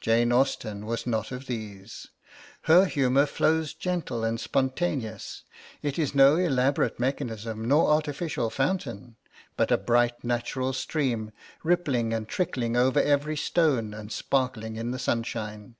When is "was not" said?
0.86-1.32